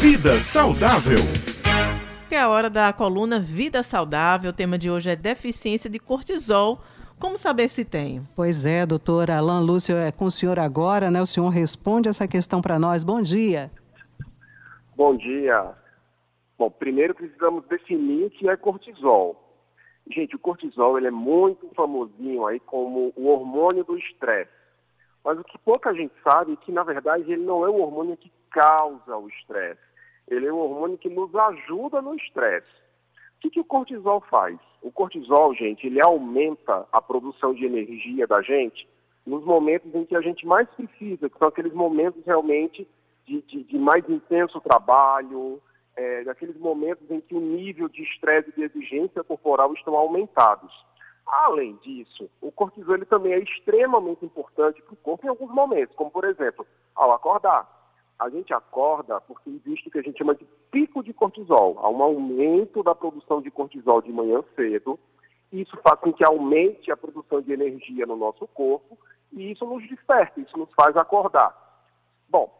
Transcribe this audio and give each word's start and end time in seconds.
Vida 0.00 0.40
Saudável. 0.40 1.18
É 2.30 2.40
a 2.40 2.48
hora 2.48 2.70
da 2.70 2.90
coluna 2.90 3.38
Vida 3.38 3.82
Saudável. 3.82 4.48
O 4.48 4.52
tema 4.54 4.78
de 4.78 4.90
hoje 4.90 5.10
é 5.10 5.14
deficiência 5.14 5.90
de 5.90 5.98
cortisol. 5.98 6.80
Como 7.18 7.36
saber 7.36 7.68
se 7.68 7.84
tem? 7.84 8.26
Pois 8.34 8.64
é, 8.64 8.86
doutor 8.86 9.30
Alain 9.30 9.62
Lúcio, 9.62 9.94
é 9.94 10.10
com 10.10 10.24
o 10.24 10.30
senhor 10.30 10.58
agora, 10.58 11.10
né? 11.10 11.20
O 11.20 11.26
senhor 11.26 11.50
responde 11.50 12.08
essa 12.08 12.26
questão 12.26 12.62
para 12.62 12.78
nós. 12.78 13.04
Bom 13.04 13.20
dia. 13.20 13.70
Bom 14.96 15.14
dia. 15.14 15.70
Bom, 16.58 16.70
primeiro 16.70 17.14
precisamos 17.14 17.62
definir 17.66 18.24
o 18.24 18.30
que 18.30 18.48
é 18.48 18.56
cortisol. 18.56 19.60
Gente, 20.10 20.34
o 20.34 20.38
cortisol 20.38 20.96
ele 20.96 21.08
é 21.08 21.10
muito 21.10 21.68
famosinho 21.76 22.46
aí 22.46 22.58
como 22.60 23.12
o 23.14 23.28
hormônio 23.28 23.84
do 23.84 23.98
estresse. 23.98 24.50
Mas 25.22 25.38
o 25.38 25.44
que 25.44 25.58
pouca 25.58 25.92
gente 25.92 26.14
sabe 26.24 26.54
é 26.54 26.56
que, 26.56 26.72
na 26.72 26.84
verdade, 26.84 27.30
ele 27.30 27.44
não 27.44 27.66
é 27.66 27.68
o 27.68 27.82
hormônio 27.82 28.16
que 28.16 28.32
causa 28.50 29.14
o 29.14 29.28
estresse. 29.28 29.89
Ele 30.30 30.46
é 30.46 30.52
um 30.52 30.58
hormônio 30.58 30.98
que 30.98 31.08
nos 31.08 31.34
ajuda 31.34 32.00
no 32.00 32.14
estresse. 32.14 32.68
O 33.36 33.40
que, 33.40 33.50
que 33.50 33.60
o 33.60 33.64
cortisol 33.64 34.20
faz? 34.30 34.58
O 34.82 34.92
cortisol, 34.92 35.54
gente, 35.54 35.86
ele 35.86 36.00
aumenta 36.00 36.86
a 36.92 37.02
produção 37.02 37.52
de 37.54 37.64
energia 37.64 38.26
da 38.26 38.40
gente 38.40 38.88
nos 39.26 39.44
momentos 39.44 39.94
em 39.94 40.04
que 40.04 40.16
a 40.16 40.20
gente 40.20 40.46
mais 40.46 40.68
precisa, 40.70 41.28
que 41.28 41.38
são 41.38 41.48
aqueles 41.48 41.72
momentos 41.72 42.24
realmente 42.24 42.86
de, 43.26 43.42
de, 43.42 43.64
de 43.64 43.78
mais 43.78 44.08
intenso 44.08 44.60
trabalho, 44.60 45.60
é, 45.96 46.24
daqueles 46.24 46.56
momentos 46.56 47.10
em 47.10 47.20
que 47.20 47.34
o 47.34 47.40
nível 47.40 47.88
de 47.88 48.02
estresse 48.02 48.50
e 48.50 48.52
de 48.52 48.62
exigência 48.62 49.22
corporal 49.22 49.72
estão 49.74 49.94
aumentados. 49.94 50.72
Além 51.26 51.76
disso, 51.76 52.28
o 52.40 52.50
cortisol 52.50 52.96
ele 52.96 53.04
também 53.04 53.34
é 53.34 53.38
extremamente 53.38 54.24
importante 54.24 54.82
para 54.82 54.94
o 54.94 54.96
corpo 54.96 55.26
em 55.26 55.28
alguns 55.28 55.52
momentos, 55.54 55.94
como 55.94 56.10
por 56.10 56.24
exemplo, 56.24 56.66
ao 56.94 57.12
acordar. 57.12 57.79
A 58.20 58.28
gente 58.28 58.52
acorda 58.52 59.18
porque 59.22 59.48
existe 59.48 59.88
o 59.88 59.90
que 59.90 59.98
a 59.98 60.02
gente 60.02 60.18
chama 60.18 60.34
de 60.34 60.44
pico 60.70 61.02
de 61.02 61.10
cortisol. 61.14 61.78
Há 61.78 61.88
um 61.88 62.02
aumento 62.02 62.82
da 62.82 62.94
produção 62.94 63.40
de 63.40 63.50
cortisol 63.50 64.02
de 64.02 64.12
manhã 64.12 64.44
cedo. 64.54 65.00
Isso 65.50 65.74
faz 65.78 65.98
com 66.00 66.12
que 66.12 66.22
aumente 66.22 66.92
a 66.92 66.96
produção 66.98 67.40
de 67.40 67.50
energia 67.50 68.04
no 68.04 68.16
nosso 68.16 68.46
corpo 68.48 68.98
e 69.32 69.50
isso 69.50 69.64
nos 69.64 69.88
desperta, 69.88 70.38
isso 70.38 70.54
nos 70.58 70.68
faz 70.74 70.94
acordar. 70.98 71.56
Bom, 72.28 72.52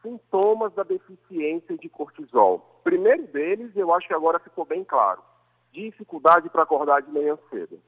sintomas 0.00 0.72
da 0.72 0.82
deficiência 0.82 1.76
de 1.76 1.88
cortisol. 1.90 2.80
Primeiro 2.82 3.26
deles, 3.26 3.76
eu 3.76 3.92
acho 3.92 4.08
que 4.08 4.14
agora 4.14 4.38
ficou 4.38 4.64
bem 4.64 4.84
claro: 4.84 5.22
dificuldade 5.70 6.48
para 6.48 6.62
acordar 6.62 7.02
de 7.02 7.10
manhã 7.10 7.38
cedo. 7.50 7.78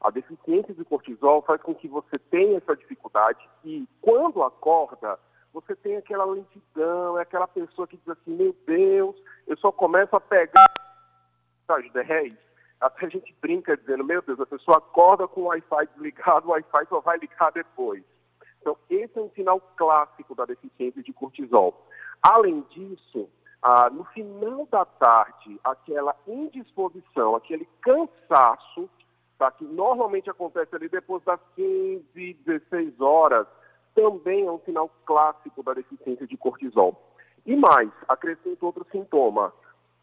A 0.00 0.10
deficiência 0.10 0.72
de 0.72 0.84
cortisol 0.84 1.42
faz 1.42 1.60
com 1.60 1.74
que 1.74 1.88
você 1.88 2.20
tenha 2.20 2.58
essa 2.58 2.76
dificuldade 2.76 3.40
e, 3.64 3.84
quando 4.00 4.44
acorda, 4.44 5.18
você 5.52 5.76
tem 5.76 5.96
aquela 5.96 6.24
lentidão, 6.24 7.18
é 7.18 7.22
aquela 7.22 7.46
pessoa 7.46 7.86
que 7.86 7.96
diz 7.96 8.08
assim, 8.08 8.34
meu 8.34 8.56
Deus, 8.66 9.16
eu 9.46 9.56
só 9.58 9.70
começo 9.70 10.14
a 10.16 10.20
pegar 10.20 10.66
as 11.68 11.92
10. 11.92 12.34
Até 12.80 13.06
a 13.06 13.08
gente 13.08 13.34
brinca 13.40 13.76
dizendo, 13.76 14.02
meu 14.02 14.22
Deus, 14.22 14.40
a 14.40 14.46
pessoa 14.46 14.78
acorda 14.78 15.28
com 15.28 15.42
o 15.42 15.44
Wi-Fi 15.44 15.86
desligado, 15.94 16.48
o 16.48 16.50
Wi-Fi 16.50 16.86
só 16.88 17.00
vai 17.00 17.18
ligar 17.18 17.52
depois. 17.52 18.02
Então, 18.60 18.76
esse 18.88 19.18
é 19.18 19.22
um 19.22 19.30
sinal 19.30 19.60
clássico 19.76 20.34
da 20.34 20.44
deficiência 20.44 21.02
de 21.02 21.12
cortisol. 21.12 21.86
Além 22.22 22.62
disso, 22.70 23.28
ah, 23.60 23.90
no 23.90 24.04
final 24.06 24.66
da 24.70 24.84
tarde, 24.84 25.60
aquela 25.62 26.16
indisposição, 26.26 27.36
aquele 27.36 27.68
cansaço 27.80 28.88
tá, 29.38 29.50
que 29.50 29.64
normalmente 29.64 30.30
acontece 30.30 30.74
ali 30.74 30.88
depois 30.88 31.22
das 31.24 31.40
15, 31.56 32.34
16 32.44 33.00
horas, 33.00 33.46
também 33.94 34.46
é 34.46 34.50
um 34.50 34.60
sinal 34.60 34.90
clássico 35.04 35.62
da 35.62 35.74
deficiência 35.74 36.26
de 36.26 36.36
cortisol. 36.36 37.00
E 37.44 37.56
mais, 37.56 37.90
acrescento 38.08 38.64
outro 38.64 38.86
sintoma, 38.90 39.52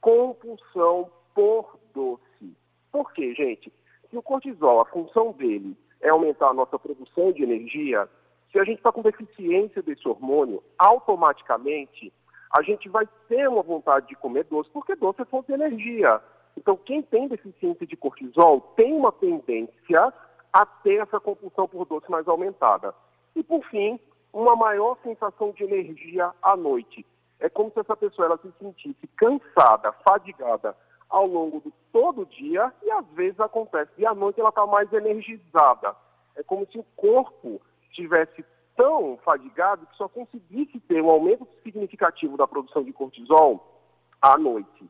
compulsão 0.01 1.09
por 1.33 1.77
doce. 1.93 2.55
Por 2.91 3.11
quê, 3.13 3.33
gente? 3.33 3.71
Se 4.09 4.17
o 4.17 4.21
cortisol, 4.21 4.81
a 4.81 4.85
função 4.85 5.31
dele 5.31 5.77
é 6.01 6.09
aumentar 6.09 6.49
a 6.49 6.53
nossa 6.53 6.77
produção 6.77 7.31
de 7.31 7.43
energia, 7.43 8.09
se 8.51 8.59
a 8.59 8.63
gente 8.63 8.77
está 8.77 8.91
com 8.91 9.01
deficiência 9.01 9.81
desse 9.81 10.07
hormônio, 10.07 10.63
automaticamente 10.77 12.11
a 12.51 12.63
gente 12.63 12.89
vai 12.89 13.07
ter 13.27 13.47
uma 13.47 13.61
vontade 13.61 14.07
de 14.07 14.15
comer 14.15 14.43
doce, 14.45 14.69
porque 14.71 14.95
doce 14.95 15.21
é 15.21 15.25
fonte 15.25 15.47
de 15.47 15.53
energia. 15.53 16.19
Então, 16.57 16.75
quem 16.75 17.01
tem 17.01 17.27
deficiência 17.27 17.85
de 17.85 17.95
cortisol 17.95 18.61
tem 18.75 18.91
uma 18.91 19.11
tendência 19.11 20.13
a 20.51 20.65
ter 20.65 20.99
essa 21.01 21.19
compulsão 21.19 21.67
por 21.67 21.85
doce 21.85 22.09
mais 22.09 22.27
aumentada. 22.27 22.93
E, 23.35 23.43
por 23.43 23.63
fim, 23.65 23.99
uma 24.33 24.55
maior 24.55 24.97
sensação 25.03 25.51
de 25.51 25.63
energia 25.63 26.31
à 26.41 26.55
noite. 26.55 27.05
É 27.39 27.49
como 27.49 27.71
se 27.71 27.79
essa 27.79 27.95
pessoa 27.95 28.25
ela 28.25 28.37
se 28.37 28.51
sentisse 28.59 29.07
cansada, 29.15 29.91
fadigada 30.03 30.75
ao 31.09 31.25
longo 31.25 31.61
de 31.61 31.73
todo 31.91 32.21
o 32.21 32.25
dia 32.25 32.71
e 32.83 32.91
às 32.91 33.05
vezes 33.13 33.39
acontece. 33.39 33.91
E 33.97 34.05
à 34.05 34.13
noite 34.13 34.39
ela 34.39 34.49
está 34.49 34.65
mais 34.65 34.91
energizada. 34.93 35.95
É 36.35 36.43
como 36.43 36.67
se 36.71 36.77
o 36.77 36.85
corpo 36.95 37.61
estivesse 37.89 38.45
tão 38.75 39.17
fadigado 39.25 39.85
que 39.87 39.97
só 39.97 40.07
conseguisse 40.07 40.79
ter 40.81 41.01
um 41.01 41.09
aumento 41.09 41.47
significativo 41.63 42.37
da 42.37 42.47
produção 42.47 42.83
de 42.83 42.93
cortisol 42.93 43.83
à 44.21 44.37
noite. 44.37 44.89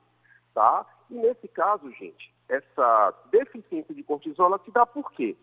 Tá? 0.53 0.85
E 1.09 1.15
nesse 1.15 1.47
caso, 1.47 1.89
gente, 1.93 2.33
essa 2.47 3.13
deficiência 3.31 3.93
de 3.95 4.03
cortisol 4.03 4.47
ela 4.47 4.59
se 4.63 4.71
dá 4.71 4.85
por 4.85 5.11
quê? 5.13 5.37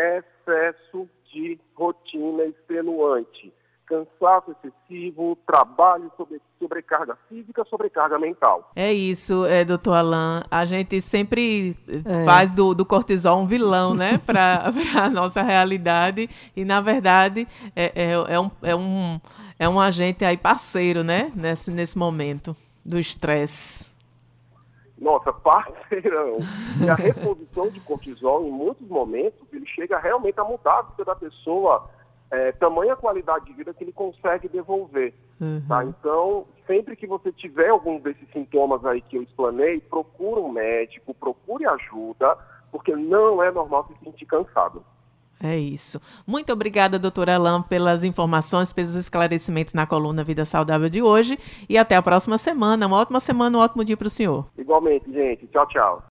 Excesso 0.00 1.08
de 1.32 1.58
rotina 1.74 2.44
extenuante, 2.44 3.52
cansaço 3.86 4.52
excessivo, 4.52 5.36
trabalho, 5.46 6.10
sobre, 6.16 6.40
sobrecarga 6.58 7.16
física, 7.28 7.64
sobrecarga 7.68 8.18
mental. 8.18 8.70
É 8.76 8.92
isso, 8.92 9.44
é, 9.46 9.64
doutor 9.64 9.94
Alain. 9.94 10.42
A 10.50 10.64
gente 10.64 11.00
sempre 11.00 11.76
é. 12.04 12.24
faz 12.24 12.52
do, 12.52 12.74
do, 12.74 12.86
cortisol 12.86 13.40
um 13.40 13.46
vilão, 13.46 13.94
né, 13.94 14.20
para 14.26 14.72
a 14.96 15.10
nossa 15.10 15.42
realidade. 15.42 16.28
E, 16.56 16.64
na 16.64 16.80
verdade, 16.80 17.46
é, 17.74 17.92
é, 17.94 18.12
é, 18.12 18.40
um, 18.40 18.50
é, 18.62 18.76
um, 18.76 19.20
é 19.58 19.68
um 19.68 19.80
agente 19.80 20.24
aí 20.24 20.36
parceiro, 20.36 21.02
né, 21.02 21.30
nesse, 21.34 21.70
nesse 21.70 21.98
momento 21.98 22.56
do 22.84 22.98
estresse. 22.98 23.90
Nossa, 25.00 25.32
parceirão. 25.32 26.38
E 26.84 26.88
a 26.88 26.94
reposição 26.94 27.70
de 27.70 27.80
cortisol, 27.80 28.46
em 28.46 28.50
muitos 28.50 28.86
momentos, 28.86 29.40
ele 29.52 29.66
chega 29.66 29.98
realmente 29.98 30.38
a 30.38 30.44
mudar 30.44 30.78
a 30.78 30.82
vida 30.82 31.04
da 31.06 31.14
pessoa, 31.16 31.88
é, 32.30 32.52
tamanha 32.52 32.94
qualidade 32.94 33.46
de 33.46 33.54
vida 33.54 33.72
que 33.72 33.82
ele 33.82 33.92
consegue 33.92 34.48
devolver. 34.48 35.14
Uhum. 35.40 35.62
Tá? 35.66 35.84
Então, 35.84 36.46
sempre 36.66 36.94
que 36.96 37.06
você 37.06 37.32
tiver 37.32 37.70
algum 37.70 37.98
desses 37.98 38.28
sintomas 38.30 38.84
aí 38.84 39.00
que 39.00 39.16
eu 39.16 39.22
explanei, 39.22 39.80
procure 39.80 40.40
um 40.40 40.52
médico, 40.52 41.14
procure 41.14 41.66
ajuda, 41.66 42.36
porque 42.70 42.94
não 42.94 43.42
é 43.42 43.50
normal 43.50 43.88
se 43.88 44.04
sentir 44.04 44.26
cansado. 44.26 44.84
É 45.42 45.56
isso. 45.58 46.00
Muito 46.26 46.52
obrigada, 46.52 46.98
doutora 46.98 47.34
Alain, 47.36 47.62
pelas 47.62 48.04
informações, 48.04 48.72
pelos 48.72 48.94
esclarecimentos 48.94 49.72
na 49.72 49.86
coluna 49.86 50.22
Vida 50.22 50.44
Saudável 50.44 50.90
de 50.90 51.02
hoje. 51.02 51.38
E 51.68 51.78
até 51.78 51.96
a 51.96 52.02
próxima 52.02 52.36
semana. 52.36 52.86
Uma 52.86 52.98
ótima 52.98 53.20
semana, 53.20 53.56
um 53.56 53.60
ótimo 53.60 53.82
dia 53.82 53.96
para 53.96 54.06
o 54.06 54.10
senhor. 54.10 54.46
Igualmente, 54.58 55.10
gente. 55.10 55.46
Tchau, 55.46 55.66
tchau. 55.68 56.02